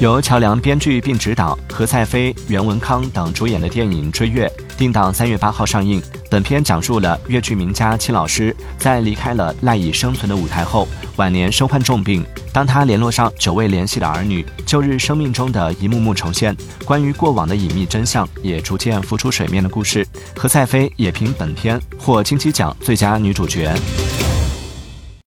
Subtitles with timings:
[0.00, 6.02] 由乔梁编剧并执导，何赛飞、袁文康等主演的电影《追月》定档三月八号上映。
[6.30, 12.24] 本片讲述了越剧名家戚老师在离开了赖以生存的舞台后，晚年身患重病。
[12.50, 16.56] 当他联络上久未联系的儿女，旧日生命中的一幕幕重现，
[16.86, 20.06] 关于过往的隐秘真相也逐渐浮出水面的故事。
[20.34, 23.70] 何赛飞也凭本片获金鸡奖最佳女主角。